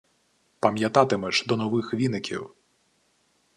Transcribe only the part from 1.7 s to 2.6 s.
віників.